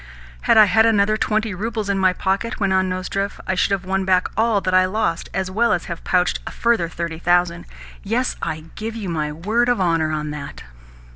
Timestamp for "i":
0.57-0.65, 3.45-3.53, 4.73-4.81, 8.41-8.61